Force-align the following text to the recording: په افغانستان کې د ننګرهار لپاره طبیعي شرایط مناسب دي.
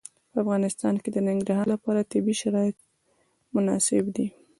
په 0.31 0.37
افغانستان 0.43 0.95
کې 1.03 1.09
د 1.11 1.17
ننګرهار 1.27 1.67
لپاره 1.73 2.07
طبیعي 2.11 2.35
شرایط 2.41 2.77
مناسب 3.53 4.05
دي. 4.15 4.27